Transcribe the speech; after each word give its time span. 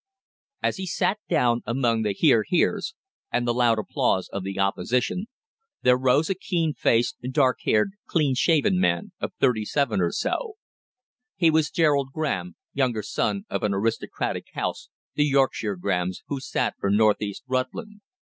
As 0.63 0.77
he 0.77 0.87
sat 0.87 1.19
down 1.29 1.61
amid 1.63 2.03
the 2.03 2.11
"hear, 2.13 2.41
hears," 2.47 2.95
and 3.31 3.47
the 3.47 3.53
loud 3.53 3.77
applause 3.77 4.29
of 4.29 4.41
the 4.43 4.57
Opposition 4.57 5.27
there 5.83 5.95
rose 5.95 6.27
a 6.27 6.33
keen 6.33 6.73
faced, 6.73 7.17
dark 7.29 7.59
haired, 7.65 7.91
clean 8.07 8.33
shaven 8.33 8.79
man 8.79 9.11
of 9.19 9.31
thirty 9.39 9.63
seven 9.63 10.01
or 10.01 10.11
so. 10.11 10.55
He 11.35 11.51
was 11.51 11.69
Gerald 11.69 12.07
Graham, 12.13 12.55
younger 12.73 13.03
son 13.03 13.43
of 13.47 13.61
an 13.61 13.75
aristocratic 13.75 14.47
house, 14.55 14.89
the 15.13 15.23
Yorkshire 15.23 15.75
Grahams, 15.75 16.23
who 16.25 16.39
sat 16.39 16.73
for 16.79 16.89
North 16.89 17.21
East 17.21 17.43
Rutland. 17.47 18.01